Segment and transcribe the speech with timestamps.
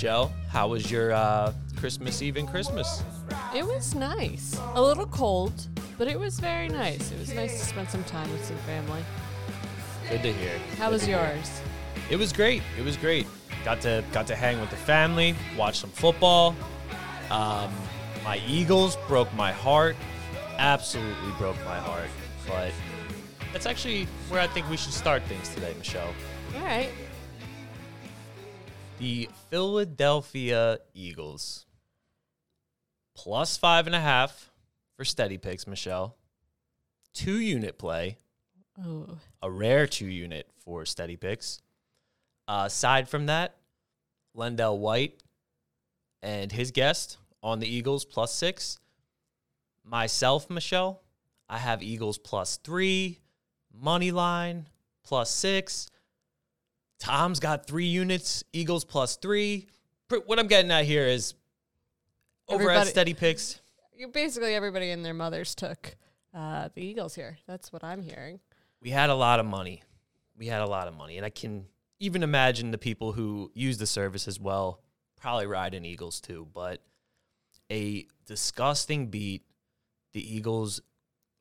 [0.00, 3.02] Michelle, how was your uh, Christmas Eve and Christmas?
[3.54, 4.58] It was nice.
[4.72, 5.52] A little cold,
[5.98, 7.12] but it was very nice.
[7.12, 9.04] It was nice to spend some time with some family.
[10.08, 10.58] Good to hear.
[10.78, 11.34] How Good was to hear.
[11.34, 11.60] yours?
[12.08, 12.62] It was great.
[12.78, 13.26] It was great.
[13.62, 16.56] Got to got to hang with the family, watch some football.
[17.30, 17.70] Um,
[18.24, 19.96] my Eagles broke my heart.
[20.56, 22.08] Absolutely broke my heart.
[22.48, 22.72] But
[23.52, 26.14] that's actually where I think we should start things today, Michelle.
[26.56, 26.88] All right.
[29.00, 31.64] The Philadelphia Eagles
[33.16, 34.50] plus five and a half
[34.94, 36.16] for steady picks, Michelle.
[37.14, 38.18] Two unit play,
[38.78, 41.62] Oh, a rare two unit for steady picks.
[42.46, 43.56] Uh, aside from that,
[44.36, 45.22] LenDale White
[46.22, 48.78] and his guest on the Eagles plus six.
[49.82, 51.00] Myself, Michelle,
[51.48, 53.20] I have Eagles plus three,
[53.72, 54.66] money line
[55.02, 55.88] plus six.
[57.00, 59.66] Tom's got three units, Eagles plus three.
[60.26, 61.34] What I'm getting at here is
[62.48, 63.60] over at Everybody- Steady Picks,
[64.12, 65.96] basically everybody and their mothers took
[66.34, 67.38] uh, the Eagles here.
[67.46, 68.40] That's what I'm hearing.
[68.80, 69.82] we had a lot of money.
[70.36, 71.16] We had a lot of money.
[71.16, 71.66] And I can
[71.98, 74.80] even imagine the people who use the service as well
[75.20, 76.48] probably ride in Eagles too.
[76.54, 76.82] But
[77.70, 79.42] a disgusting beat.
[80.12, 80.80] The Eagles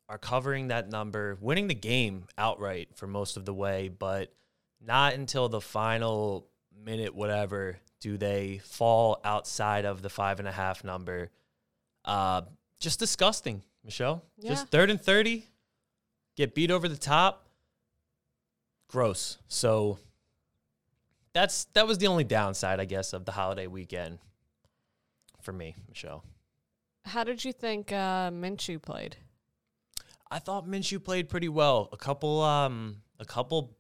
[0.10, 4.34] are covering that number, winning the game outright for most of the way, but
[4.81, 6.47] not until the final
[6.83, 11.30] minute, whatever, do they fall outside of the five and a half number.
[12.05, 12.41] Uh,
[12.80, 14.23] just disgusting, Michelle.
[14.38, 14.52] Yeah.
[14.52, 15.45] Just third and 30,
[16.35, 17.45] get beat over the top.
[18.88, 19.38] Gross.
[19.47, 20.00] So
[21.34, 24.18] that's that was the only downside, I guess, of the holiday weekend
[25.41, 26.23] for me, Michelle.
[27.06, 29.18] How did you think uh, Minshew played?
[30.31, 31.89] I thought Minshew played pretty well.
[31.91, 33.75] A couple, um, a couple.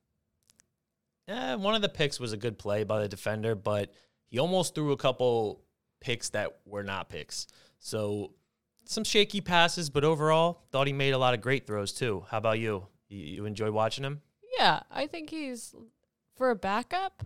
[1.29, 3.93] Eh, one of the picks was a good play by the defender, but
[4.29, 5.61] he almost threw a couple
[6.01, 7.45] picks that were not picks.
[7.77, 8.33] So
[8.85, 12.25] some shaky passes, but overall, thought he made a lot of great throws too.
[12.31, 12.87] How about you?
[13.09, 14.21] You, you enjoyed watching him?
[14.57, 15.75] Yeah, I think he's
[16.35, 17.23] for a backup.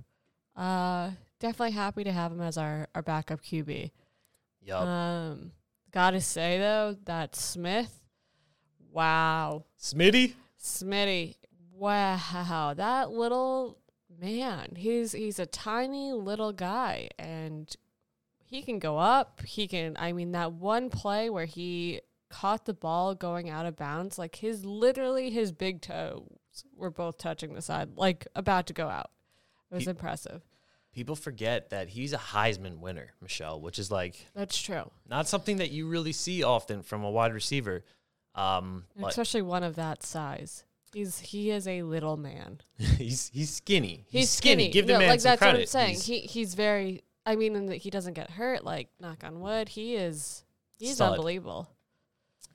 [0.53, 3.92] Uh, definitely happy to have him as our our backup QB.
[4.62, 4.81] Yup.
[4.81, 5.52] Um,
[5.92, 8.02] gotta say though that Smith,
[8.92, 10.34] wow, Smitty.
[10.62, 11.36] Smitty,
[11.72, 13.78] wow, that little
[14.23, 14.73] man.
[14.75, 17.73] He's he's a tiny little guy, and
[18.45, 19.41] he can go up.
[19.41, 19.95] He can.
[20.00, 24.38] I mean, that one play where he caught the ball going out of bounds, like
[24.38, 26.23] his literally his big toes
[26.75, 29.12] were both touching the side, like about to go out.
[29.72, 30.41] It was impressive.
[30.94, 35.57] People forget that he's a Heisman winner, Michelle, which is like That's true, not something
[35.57, 37.83] that you really see often from a wide receiver.
[38.35, 40.63] Um, especially one of that size.
[40.94, 42.62] He's he is a little man.
[42.78, 44.06] he's he's skinny.
[44.09, 44.70] He's, skinny.
[44.70, 45.54] Give the no, man like some that's credit.
[45.58, 45.90] what I'm saying.
[45.96, 47.04] He's- he he's very.
[47.26, 48.64] I mean, he doesn't get hurt.
[48.66, 50.44] Like knock on wood, he is.
[50.78, 51.70] He's unbelievable.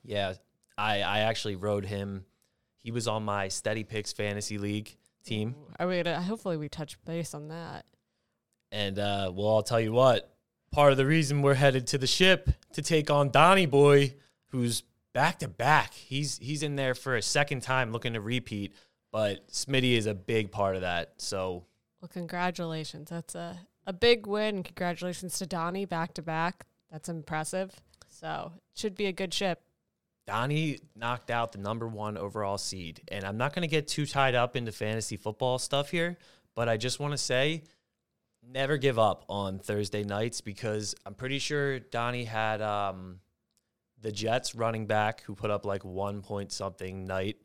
[0.03, 0.33] Yeah,
[0.77, 2.25] I I actually rode him.
[2.77, 4.95] He was on my Steady Picks fantasy league
[5.25, 7.85] team, I mean, uh, hopefully we touch base on that.
[8.71, 10.33] and uh, well, I'll tell you what.
[10.71, 14.13] Part of the reason we're headed to the ship to take on Donnie Boy,
[14.47, 14.83] who's
[15.13, 15.93] back to back.
[15.93, 18.73] He's he's in there for a second time, looking to repeat.
[19.11, 21.13] But Smitty is a big part of that.
[21.17, 21.65] So
[22.01, 23.09] Well, congratulations.
[23.09, 24.63] That's a a big win.
[24.63, 26.65] Congratulations to Donnie back to back.
[26.91, 27.73] That's impressive.
[28.07, 29.61] So it should be a good ship.
[30.27, 33.01] Donnie knocked out the number one overall seed.
[33.07, 36.19] And I'm not going to get too tied up into fantasy football stuff here,
[36.55, 37.63] but I just want to say
[38.47, 43.19] never give up on Thursday nights because I'm pretty sure Donnie had um,
[44.01, 47.37] the Jets running back who put up like one point something night,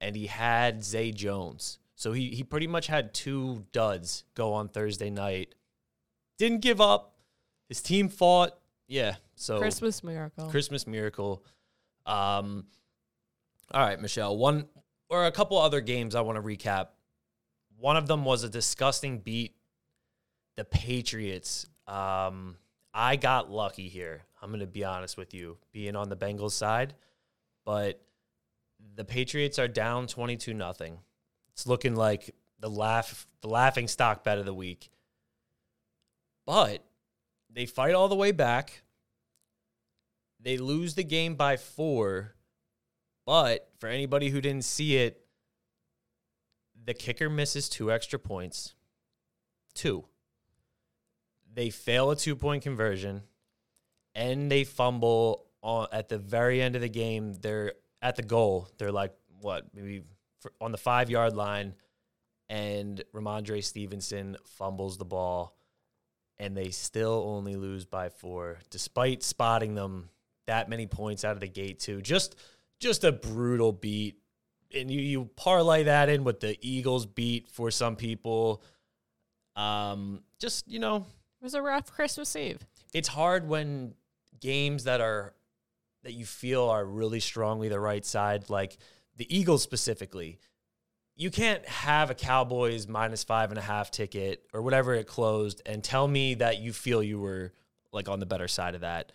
[0.00, 1.78] and he had Zay Jones.
[1.94, 5.54] So he, he pretty much had two duds go on Thursday night.
[6.38, 7.16] Didn't give up.
[7.68, 8.56] His team fought.
[8.86, 9.16] Yeah.
[9.34, 10.48] So Christmas miracle.
[10.48, 11.44] Christmas miracle.
[12.06, 12.66] Um,
[13.72, 14.36] all right, Michelle.
[14.36, 14.66] One
[15.10, 16.88] or a couple other games I want to recap.
[17.76, 19.54] One of them was a disgusting beat.
[20.56, 21.66] The Patriots.
[21.86, 22.56] Um,
[22.92, 24.22] I got lucky here.
[24.40, 26.94] I'm going to be honest with you, being on the Bengals side,
[27.64, 28.00] but
[28.94, 30.98] the Patriots are down 22 nothing.
[31.52, 34.90] It's looking like the laugh the laughing stock bet of the week.
[36.46, 36.84] But
[37.50, 38.82] they fight all the way back.
[40.40, 42.34] They lose the game by four.
[43.26, 45.20] But for anybody who didn't see it,
[46.84, 48.74] the kicker misses two extra points.
[49.74, 50.06] Two.
[51.58, 53.22] They fail a two point conversion
[54.14, 57.34] and they fumble on, at the very end of the game.
[57.34, 58.68] They're at the goal.
[58.78, 60.04] They're like what maybe
[60.60, 61.74] on the five yard line,
[62.48, 65.56] and Rhamondre Stevenson fumbles the ball,
[66.38, 70.10] and they still only lose by four, despite spotting them
[70.46, 72.00] that many points out of the gate too.
[72.00, 72.36] Just
[72.78, 74.20] just a brutal beat.
[74.72, 78.62] And you, you parlay that in with the Eagles beat for some people.
[79.56, 81.04] Um, just, you know,
[81.40, 82.66] It was a rough Christmas Eve.
[82.92, 83.94] it's hard when
[84.40, 85.34] games that are
[86.02, 88.78] that you feel are really strongly the right side, like
[89.16, 90.38] the Eagles specifically.
[91.16, 95.60] You can't have a Cowboys minus five and a half ticket or whatever it closed
[95.66, 97.52] and tell me that you feel you were
[97.92, 99.10] like on the better side of that.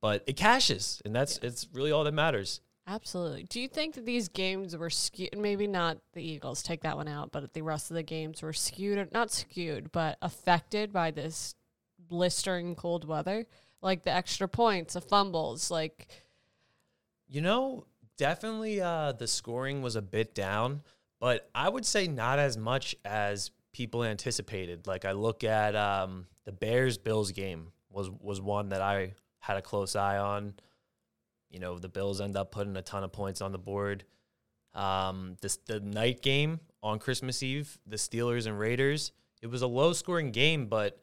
[0.00, 2.60] But it cashes, and that's it's really all that matters.
[2.86, 3.42] Absolutely.
[3.42, 5.36] Do you think that these games were skewed?
[5.36, 8.52] Maybe not the Eagles, take that one out, but the rest of the games were
[8.54, 11.54] skewed, not skewed, but affected by this
[12.08, 13.46] blistering cold weather?
[13.80, 16.08] Like the extra points, the fumbles, like,
[17.28, 20.82] You know, definitely uh, the scoring was a bit down,
[21.20, 24.86] but I would say not as much as people anticipated.
[24.86, 29.56] Like I look at um, the Bears Bills game was was one that I had
[29.56, 30.54] a close eye on.
[31.50, 34.04] You know, the Bills end up putting a ton of points on the board.
[34.74, 39.12] Um, this the night game on Christmas Eve, the Steelers and Raiders.
[39.40, 41.00] It was a low scoring game, but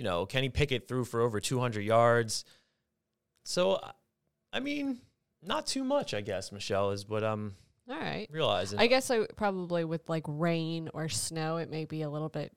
[0.00, 2.46] you know Kenny Pickett threw for over 200 yards.
[3.44, 3.78] So,
[4.50, 4.98] I mean,
[5.42, 6.52] not too much, I guess.
[6.52, 7.54] Michelle is what I'm
[7.86, 8.26] all right.
[8.30, 8.78] realizing.
[8.78, 12.50] I guess I probably with like rain or snow, it may be a little bit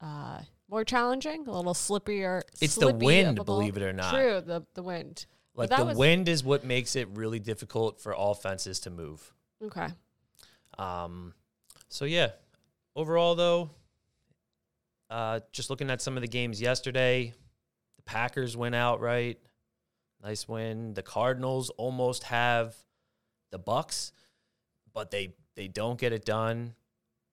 [0.00, 0.38] uh,
[0.70, 2.40] more challenging, a little slippier.
[2.62, 4.14] it's the wind, believe it or not.
[4.14, 5.26] True, the the wind.
[5.54, 9.34] Like the was- wind is what makes it really difficult for offenses to move.
[9.62, 9.88] Okay.
[10.78, 11.34] Um,
[11.90, 12.30] so yeah,
[12.96, 13.68] overall though,
[15.10, 17.34] uh, just looking at some of the games yesterday,
[17.96, 19.38] the Packers went out right,
[20.22, 20.94] nice win.
[20.94, 22.76] The Cardinals almost have
[23.50, 24.12] the Bucks,
[24.94, 26.74] but they they don't get it done.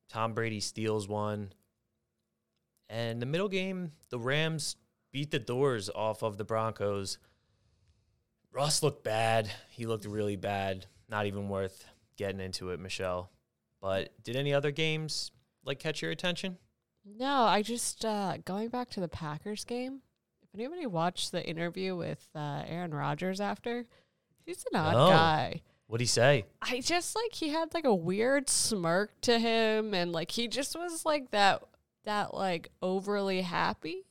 [0.10, 1.54] Tom Brady steals one,
[2.90, 4.76] and the middle game, the Rams
[5.12, 7.20] beat the doors off of the Broncos.
[8.52, 9.52] Russ looked bad.
[9.70, 10.88] He looked really bad.
[11.10, 11.86] Not even worth
[12.18, 13.30] getting into it, Michelle.
[13.82, 15.32] But did any other games
[15.64, 16.58] like catch your attention?
[17.18, 20.02] No, I just uh, going back to the Packers game.
[20.44, 23.86] If anybody watched the interview with uh, Aaron Rodgers after,
[24.46, 25.08] he's an odd No.
[25.10, 25.62] guy.
[25.88, 26.46] What'd he say?
[26.62, 30.76] I just like he had like a weird smirk to him, and like he just
[30.76, 31.64] was like that
[32.04, 34.04] that like overly happy.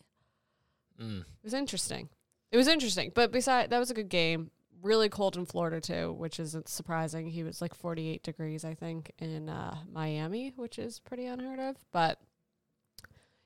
[1.01, 1.21] Mm.
[1.21, 2.09] It was interesting.
[2.51, 4.51] It was interesting, but beside that was a good game.
[4.83, 7.27] Really cold in Florida too, which isn't surprising.
[7.29, 11.77] He was like 48 degrees, I think, in uh, Miami, which is pretty unheard of.
[11.93, 12.21] But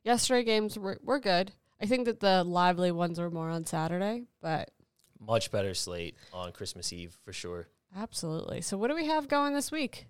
[0.05, 1.53] yesterday games were were good.
[1.81, 4.71] I think that the lively ones were more on Saturday, but
[5.19, 7.69] Much better slate on Christmas Eve for sure.
[7.97, 8.61] absolutely.
[8.61, 10.07] So what do we have going this week?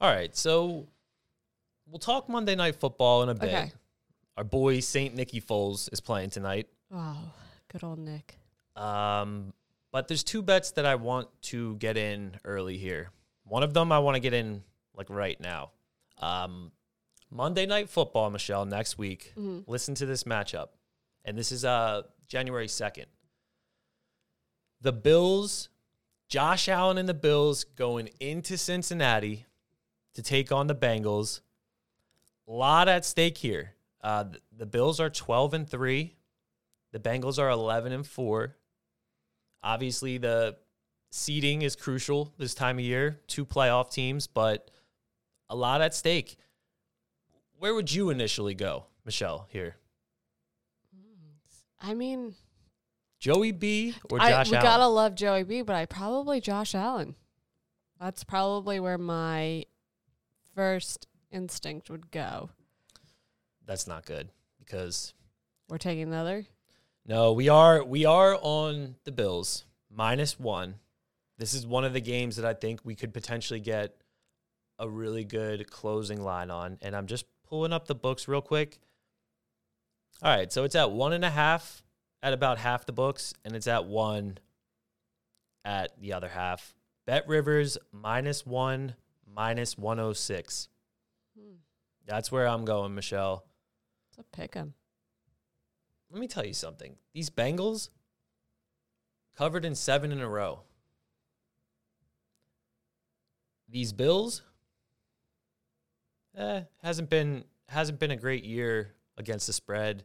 [0.00, 0.86] All right, so
[1.86, 3.48] we'll talk Monday Night Football in a bit.
[3.48, 3.72] Okay.
[4.36, 6.68] Our boy Saint Nicky Foles is playing tonight.
[6.94, 7.16] Oh,
[7.72, 8.38] good old Nick.
[8.74, 9.54] Um,
[9.92, 13.10] but there's two bets that I want to get in early here.
[13.44, 14.62] One of them I want to get in
[14.94, 15.70] like right now.
[16.18, 16.72] Um,
[17.30, 19.32] Monday Night Football, Michelle, next week.
[19.36, 19.64] Mhm.
[19.66, 20.68] Listen to this matchup,
[21.24, 23.06] and this is uh January second.
[24.80, 25.68] The Bills,
[26.28, 29.46] Josh Allen and the Bills going into Cincinnati
[30.14, 31.40] to take on the Bengals.
[32.48, 33.74] A lot at stake here.
[34.02, 36.14] Uh, th- the Bills are 12 and 3.
[36.92, 38.56] The Bengals are 11 and 4.
[39.62, 40.56] Obviously, the
[41.10, 43.20] seeding is crucial this time of year.
[43.26, 44.70] Two playoff teams, but
[45.48, 46.36] a lot at stake.
[47.58, 49.76] Where would you initially go, Michelle, here?
[51.80, 52.34] I mean,
[53.18, 54.66] Joey B or I, Josh we Allen?
[54.66, 57.14] gotta love Joey B, but I probably Josh Allen.
[58.00, 59.64] That's probably where my
[60.54, 62.50] first instinct would go.
[63.64, 65.14] That's not good because
[65.68, 66.46] We're taking the other.
[67.06, 70.76] no, we are we are on the Bills minus one.
[71.38, 73.94] This is one of the games that I think we could potentially get
[74.78, 76.78] a really good closing line on.
[76.80, 78.78] And I'm just pulling up the books real quick.
[80.22, 81.82] All right, so it's at one and a half
[82.22, 84.38] at about half the books, and it's at one
[85.64, 86.74] at the other half.
[87.06, 88.94] BetRivers minus one,
[89.26, 90.68] minus 106.
[91.38, 91.56] Hmm.
[92.06, 93.44] That's where I'm going, Michelle.
[94.08, 94.74] It's a pick 'em.
[96.10, 96.96] Let me tell you something.
[97.12, 97.90] These Bengals
[99.36, 100.62] covered in seven in a row.
[103.68, 104.42] These Bills,
[106.36, 110.04] eh, hasn't been hasn't been a great year against the spread.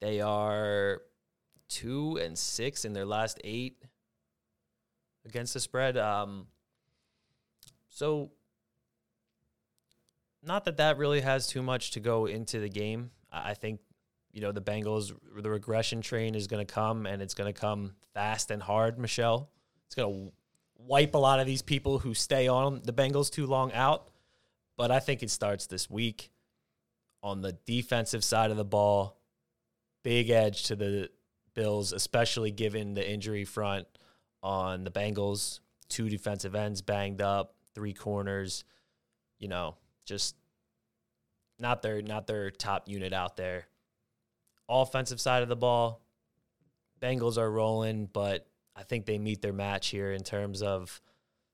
[0.00, 1.02] They are
[1.68, 3.82] two and six in their last eight
[5.24, 5.96] against the spread.
[5.96, 6.46] Um,
[7.88, 8.30] So,
[10.42, 13.10] not that that really has too much to go into the game.
[13.32, 13.80] I think,
[14.32, 17.58] you know, the Bengals, the regression train is going to come and it's going to
[17.58, 19.50] come fast and hard, Michelle.
[19.86, 20.32] It's going to
[20.78, 24.08] wipe a lot of these people who stay on the Bengals too long out.
[24.76, 26.30] But I think it starts this week
[27.22, 29.18] on the defensive side of the ball.
[30.02, 31.10] Big edge to the
[31.54, 33.86] Bills, especially given the injury front
[34.42, 35.60] on the Bengals.
[35.88, 38.64] Two defensive ends banged up, three corners.
[39.38, 40.36] You know, just
[41.58, 43.66] not their not their top unit out there.
[44.68, 46.02] Offensive side of the ball,
[47.00, 51.00] Bengals are rolling, but I think they meet their match here in terms of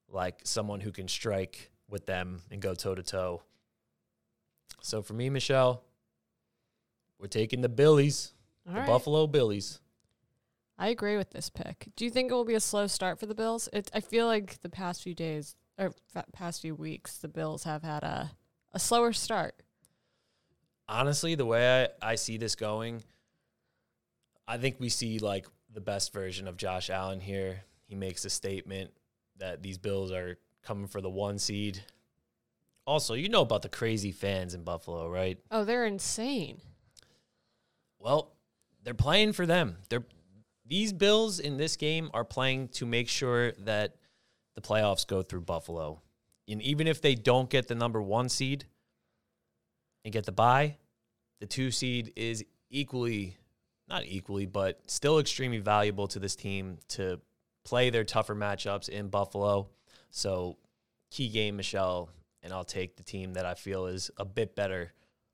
[0.09, 3.43] like someone who can strike with them and go toe to toe.
[4.81, 5.83] So for me, Michelle,
[7.19, 8.33] we're taking the Billies,
[8.67, 8.87] All the right.
[8.87, 9.79] Buffalo Billies.
[10.77, 11.89] I agree with this pick.
[11.95, 13.69] Do you think it will be a slow start for the Bills?
[13.71, 17.63] It, I feel like the past few days or fa- past few weeks, the Bills
[17.63, 18.31] have had a,
[18.73, 19.55] a slower start.
[20.89, 23.03] honestly, the way I, I see this going,
[24.47, 27.61] I think we see like the best version of Josh Allen here.
[27.85, 28.91] He makes a statement
[29.37, 31.81] that these Bills are coming for the one seed.
[32.85, 35.37] Also, you know about the crazy fans in Buffalo, right?
[35.51, 36.59] Oh, they're insane.
[37.99, 38.33] Well,
[38.83, 39.77] they're playing for them.
[39.89, 40.03] They're
[40.65, 43.95] these Bills in this game are playing to make sure that
[44.55, 46.01] the playoffs go through Buffalo.
[46.47, 48.65] And even if they don't get the number 1 seed
[50.03, 50.77] and get the bye,
[51.39, 53.37] the 2 seed is equally
[53.89, 57.19] not equally, but still extremely valuable to this team to
[57.63, 59.67] play their tougher matchups in Buffalo.
[60.15, 60.57] So,
[61.09, 62.07] key game, Michelle,
[62.43, 64.93] and I'll take the team that I feel is a bit better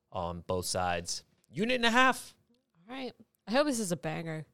[0.10, 1.24] on both sides.
[1.52, 2.34] Unit and a half.
[2.90, 3.12] All right.
[3.46, 4.46] I hope this is a banger.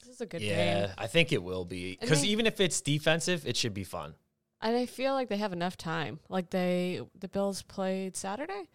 [0.00, 0.90] This is a good yeah, game.
[0.98, 4.14] I think it will be because even if it's defensive, it should be fun.
[4.60, 6.20] And I feel like they have enough time.
[6.28, 8.68] Like they the Bills played Saturday.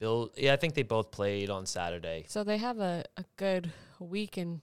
[0.00, 2.24] Bill, yeah, I think they both played on Saturday.
[2.26, 4.60] So they have a, a good week and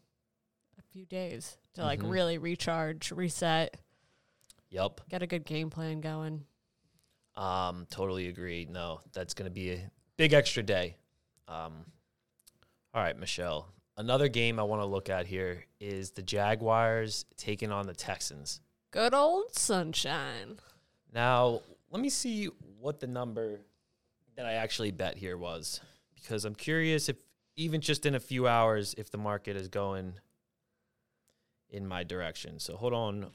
[0.78, 2.12] a few days to like Mhm.
[2.12, 3.78] really recharge, reset,
[4.70, 6.44] Yep, Got a good game plan going.
[7.36, 8.68] um, totally agree.
[8.70, 10.98] No, that's going to be a big extra day.
[11.48, 11.86] Um,
[12.94, 13.70] all right, Michelle.
[13.96, 18.60] Another game I want to look at here is the Jaguars taking on the Texans.
[18.92, 20.60] Good old sunshine.
[21.14, 23.60] Now, let me see what the number
[24.36, 25.80] that I actually bet here was
[26.16, 27.16] because I'm curious if
[27.56, 30.14] even just in a few hours if the market is going
[31.70, 32.60] in my direction.
[32.60, 33.28] So hold on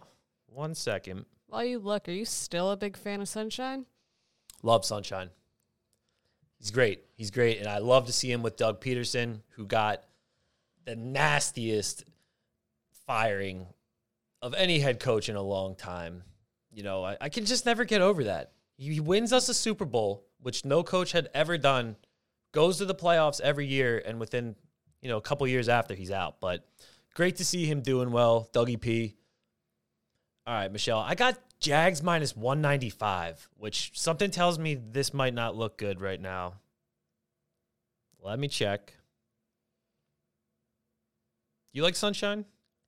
[0.52, 1.24] one second.
[1.46, 3.86] While you look, are you still a big fan of sunshine?
[4.62, 5.30] Love Sunshine.
[6.58, 7.02] He's great.
[7.14, 10.04] He's great and I love to see him with Doug Pederson who got
[10.84, 12.04] the nastiest
[13.06, 13.66] firing
[14.40, 16.22] of any head coach in a long time.
[16.72, 18.52] You know, I, I can just never get over that.
[18.76, 21.96] He wins us a Super Bowl, which no coach had ever done,
[22.52, 24.56] goes to the playoffs every year, and within,
[25.00, 26.40] you know, a couple years after he's out.
[26.40, 26.66] But
[27.14, 29.16] great to see him doing well, Dougie P.
[30.46, 35.56] All right, Michelle, I got Jags minus 195, which something tells me this might not
[35.56, 36.54] look good right now.
[38.20, 38.92] Let me check.
[41.72, 42.44] You like Sunshine?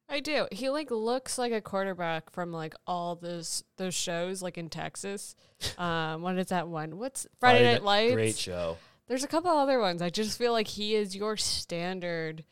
[0.09, 0.47] I do.
[0.53, 5.35] He like looks like a quarterback from like all those those shows like in Texas.
[5.79, 6.99] Um, what is that one?
[6.99, 8.13] What's Friday, Night Lights?
[8.13, 8.77] Great show.
[9.07, 10.03] There's a couple other ones.
[10.03, 12.45] I just feel like he is your standard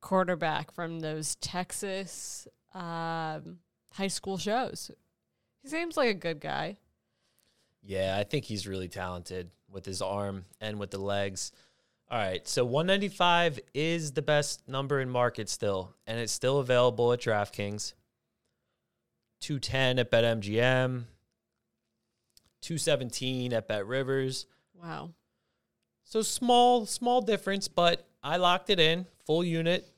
[0.00, 3.58] quarterback from those Texas um,
[3.96, 4.90] high school shows.
[5.62, 6.76] He seems like a good guy.
[7.82, 11.52] Yeah, I think he's really talented with his arm and with the legs.
[12.08, 17.12] All right, so 195 is the best number in market still, and it's still available
[17.12, 17.94] at DraftKings.
[19.40, 21.04] 210 at BetMGM,
[22.62, 24.46] 217 at BetRivers.
[24.74, 25.10] Wow.
[26.04, 29.88] So small, small difference, but I locked it in, full unit.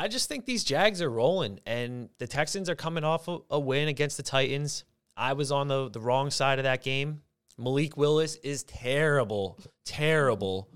[0.00, 3.60] I just think these Jags are rolling, and the Texans are coming off a, a
[3.60, 4.84] win against the Titans.
[5.14, 7.20] I was on the, the wrong side of that game.
[7.58, 10.70] Malik Willis is terrible, terrible.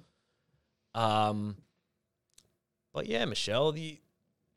[0.94, 1.56] Um,
[2.92, 3.98] but yeah, Michelle, the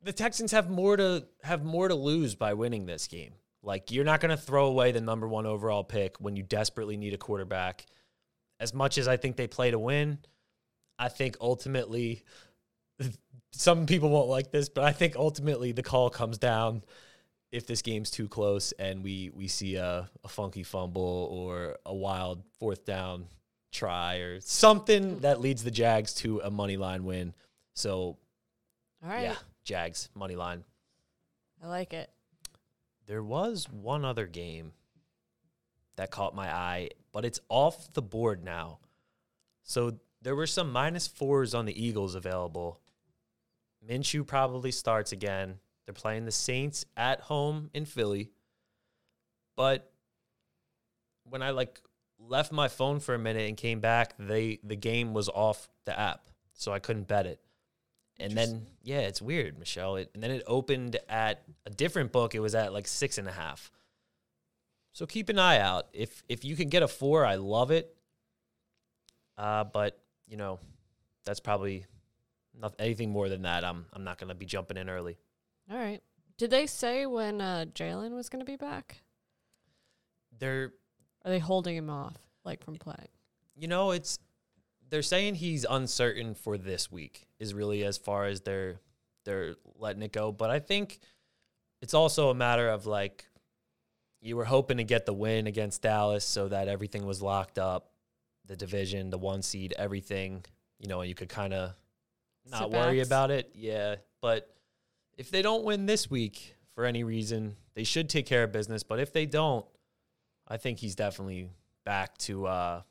[0.04, 3.36] the Texans have more to have more to lose by winning this game.
[3.64, 6.98] Like you're not going to throw away the number one overall pick when you desperately
[6.98, 7.86] need a quarterback
[8.60, 10.20] as much as I think they play to win,
[11.00, 12.26] I think ultimately
[13.58, 16.84] some people won't like this, but I think ultimately the call comes down
[17.52, 21.96] if this game's too close and we we see a, a funky fumble or a
[21.96, 23.28] wild fourth down
[23.72, 27.34] try or something that leads the Jags to a money line win.
[27.74, 28.18] So
[29.04, 29.24] All right.
[29.24, 30.64] yeah, Jags money line.
[31.64, 32.10] I like it.
[33.08, 34.74] There was one other game
[35.96, 38.80] that caught my eye, but it's off the board now.
[39.64, 42.80] So there were some minus fours on the Eagles available.
[43.88, 45.60] Minshew probably starts again.
[45.86, 48.32] They're playing the Saints at home in Philly.
[49.56, 49.92] But
[51.24, 51.80] when I like
[52.20, 55.98] left my phone for a minute and came back, they the game was off the
[55.98, 57.40] app, so I couldn't bet it.
[58.20, 59.96] And then yeah, it's weird, Michelle.
[59.96, 62.36] It, and then it opened at a different book.
[62.36, 63.72] It was at like six and a half.
[64.94, 65.88] So keep an eye out.
[65.94, 67.96] If if you can get a four, I love it.
[69.38, 70.60] Uh, but you know,
[71.26, 71.86] that's probably
[72.60, 73.64] not anything more than that.
[73.64, 75.18] I'm I'm not gonna be jumping in early.
[75.72, 76.02] All right.
[76.38, 79.02] Did they say when uh, Jalen was going to be back?
[80.40, 80.72] They're
[81.26, 83.10] Are they holding him off, like from playing?
[83.60, 84.20] you know, it's
[84.90, 88.80] they're saying he's uncertain for this week is really as far as they're
[89.26, 90.32] they're letting it go.
[90.32, 91.00] But I think
[91.82, 93.26] it's also a matter of like
[94.22, 97.92] you were hoping to get the win against Dallas so that everything was locked up,
[98.46, 100.46] the division, the one seed, everything,
[100.80, 101.74] you know, and you could kind of
[102.52, 103.52] not worry about it.
[103.54, 104.54] Yeah, but
[105.18, 108.84] if they don't win this week for any reason, they should take care of business,
[108.84, 109.66] but if they don't,
[110.48, 111.50] I think he's definitely
[111.86, 112.82] back to uh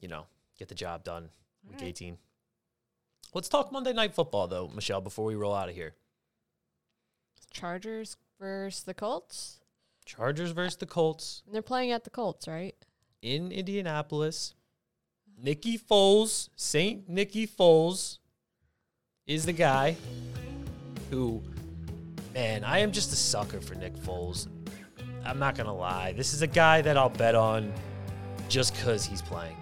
[0.00, 0.26] you know,
[0.58, 1.28] get the job done
[1.64, 1.88] week Alright.
[1.88, 2.18] 18.
[3.34, 5.94] Let's talk Monday Night Football, though, Michelle, before we roll out of here.
[7.50, 9.58] Chargers versus the Colts.
[10.06, 12.74] Chargers versus the Colts And they're playing at the Colts, right?
[13.20, 14.54] in Indianapolis.
[15.40, 18.18] Nicky Foles, Saint Nicky Foles,
[19.28, 19.94] is the guy
[21.10, 21.42] who,
[22.32, 24.48] man, I am just a sucker for Nick Foles.
[25.24, 26.12] I'm not gonna lie.
[26.12, 27.72] This is a guy that I'll bet on
[28.48, 29.56] just because he's playing.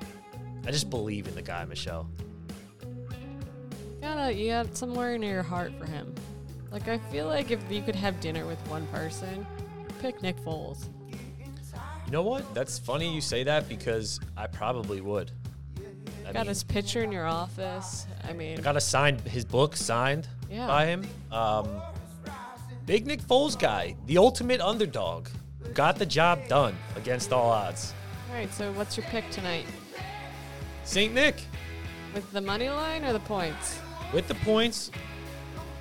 [0.67, 2.09] I just believe in the guy, Michelle.
[2.81, 6.15] You gotta, you got somewhere in your heart for him.
[6.71, 9.45] Like I feel like if you could have dinner with one person,
[10.01, 10.89] pick Nick Foles.
[12.07, 12.55] You know what?
[12.55, 15.33] That's funny you say that because I probably would.
[16.29, 18.07] I got mean, his picture in your office.
[18.29, 20.67] I mean, I got a signed his book signed Yeah.
[20.67, 21.07] by him.
[21.31, 21.69] Um,
[22.85, 25.29] big Nick Foles guy, the ultimate underdog,
[25.75, 27.95] got the job done against all odds.
[28.29, 28.53] all right.
[28.53, 29.67] So what's your pick tonight?
[30.85, 31.37] Saint Nick
[32.15, 33.79] With the money line or the points?
[34.13, 34.91] with the points,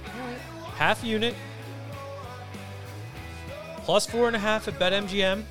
[0.05, 0.37] right.
[0.75, 1.35] half unit,
[3.83, 5.43] plus four and a half at BetMGM.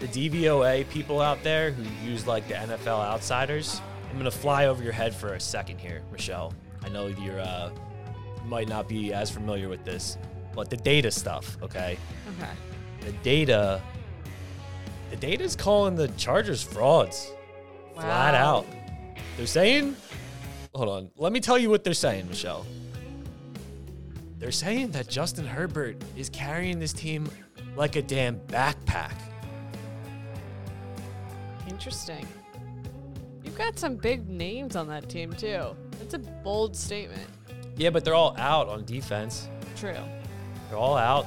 [0.00, 3.80] The DVOA people out there who use like the NFL outsiders,
[4.10, 6.52] I'm gonna fly over your head for a second here, Michelle.
[6.82, 7.70] I know you're uh,
[8.44, 10.18] might not be as familiar with this,
[10.54, 11.98] but the data stuff, okay?
[12.36, 12.50] Okay.
[13.00, 13.82] The data,
[15.10, 17.30] the data's calling the Chargers frauds,
[17.94, 18.66] flat out.
[19.36, 19.96] They're saying,
[20.74, 22.66] hold on, let me tell you what they're saying, Michelle.
[24.38, 27.28] They're saying that Justin Herbert is carrying this team
[27.76, 29.14] like a damn backpack.
[31.68, 32.26] Interesting.
[33.42, 35.76] You've got some big names on that team too.
[35.98, 37.28] That's a bold statement.
[37.76, 39.48] Yeah, but they're all out on defense.
[39.76, 39.96] True.
[40.68, 41.26] They're all out.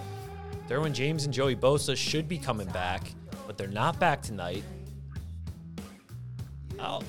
[0.67, 3.03] Derwin James and Joey Bosa should be coming back,
[3.45, 4.63] but they're not back tonight.
[6.79, 7.03] I'll,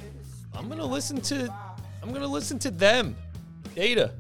[0.55, 1.53] I'm gonna listen to
[2.03, 3.17] I'm gonna listen to them.
[3.75, 4.13] Data.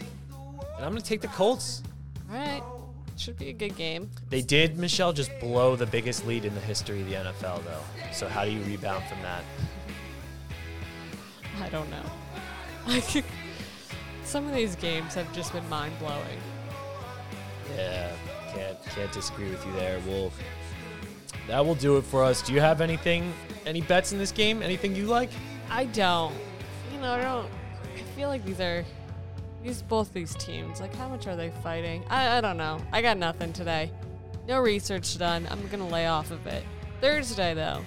[0.00, 1.82] And I'm gonna take the Colts.
[2.30, 2.62] All right.
[3.20, 4.08] Should be a good game.
[4.30, 7.82] They did, Michelle, just blow the biggest lead in the history of the NFL though.
[8.14, 9.44] So how do you rebound from that?
[11.60, 12.02] I don't know.
[12.88, 13.24] Like
[14.24, 16.40] some of these games have just been mind blowing.
[17.76, 18.10] Yeah,
[18.54, 20.00] can't can't disagree with you there.
[20.06, 20.32] We'll
[21.46, 22.40] that will do it for us.
[22.40, 23.34] Do you have anything
[23.66, 24.62] any bets in this game?
[24.62, 25.28] Anything you like?
[25.68, 26.34] I don't.
[26.90, 27.50] You know, I don't.
[27.94, 28.82] I feel like these are
[29.62, 30.80] these both these teams.
[30.80, 32.04] Like, how much are they fighting?
[32.08, 32.80] I, I don't know.
[32.92, 33.90] I got nothing today.
[34.48, 35.46] No research done.
[35.50, 36.64] I'm gonna lay off of it.
[37.00, 37.82] Thursday though,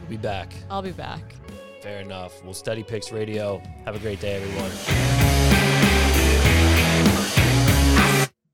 [0.00, 0.52] We'll be back.
[0.70, 1.34] I'll be back.
[1.82, 2.42] Fair enough.
[2.44, 3.62] We'll Steady Picks radio.
[3.84, 5.27] Have a great day, everyone.